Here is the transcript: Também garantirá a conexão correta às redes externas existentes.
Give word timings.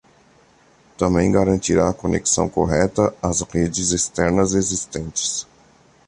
Também 0.97 1.31
garantirá 1.31 1.87
a 1.89 1.93
conexão 1.93 2.49
correta 2.49 3.13
às 3.21 3.41
redes 3.41 3.91
externas 3.91 4.53
existentes. 4.55 5.45